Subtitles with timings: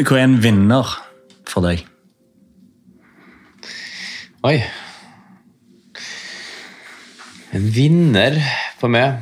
[0.00, 0.94] hva er en vinner
[1.48, 1.82] for deg?
[4.46, 4.56] Oi.
[7.52, 8.38] En vinner
[8.80, 9.18] for meg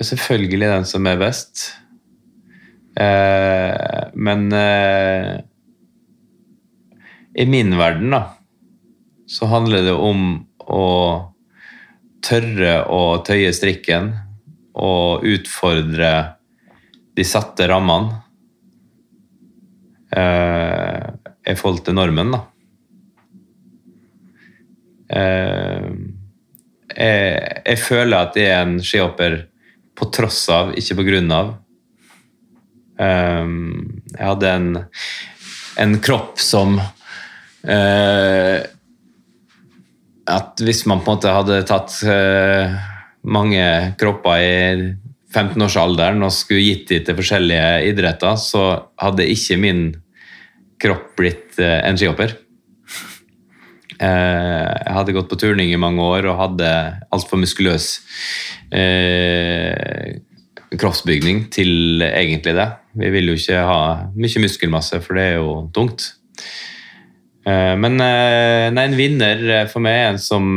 [0.00, 1.66] er selvfølgelig den som er best.
[2.96, 5.40] Eh, men eh,
[7.36, 8.22] i min verden, da,
[9.28, 10.24] så handler det om
[10.70, 10.88] å
[12.24, 14.12] tørre å tøye strikken
[14.76, 16.12] og utfordre
[17.20, 18.16] de satte rammene
[20.16, 21.10] eh,
[21.52, 22.40] i forhold til normen, da.
[25.10, 25.88] Eh,
[26.90, 29.36] jeg, jeg føler at jeg er en skihopper
[30.00, 31.52] på tross av, ikke på grunn av.
[33.00, 34.70] Um, jeg hadde en,
[35.80, 38.58] en kropp som uh,
[40.28, 42.76] At hvis man på en måte hadde tatt uh,
[43.24, 43.64] mange
[44.00, 44.52] kropper i
[45.30, 48.64] 15-årsalderen og skulle gitt dem til forskjellige idretter, så
[49.00, 49.84] hadde ikke min
[50.80, 52.36] kropp blitt uh, en skihopper.
[54.00, 56.68] jeg hadde gått på turning i mange år og hadde
[57.12, 57.98] altfor muskuløs
[60.80, 62.68] kroppsbygning til egentlig det.
[62.96, 63.80] Vi vil jo ikke ha
[64.14, 66.14] mye muskelmasse, for det er jo tungt.
[67.44, 70.54] Eh, men eh, nei, en vinner for meg er en som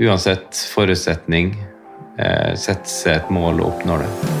[0.00, 1.54] uansett forutsetning
[2.20, 4.40] uh, setter seg et mål og oppnår det.